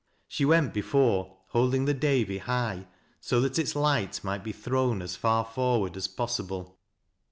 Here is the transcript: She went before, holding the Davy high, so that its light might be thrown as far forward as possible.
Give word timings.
She 0.27 0.45
went 0.45 0.73
before, 0.73 1.37
holding 1.49 1.85
the 1.85 1.93
Davy 1.93 2.39
high, 2.39 2.87
so 3.19 3.39
that 3.41 3.59
its 3.59 3.75
light 3.75 4.23
might 4.23 4.43
be 4.43 4.51
thrown 4.51 4.99
as 4.99 5.15
far 5.15 5.45
forward 5.45 5.95
as 5.95 6.07
possible. 6.07 6.79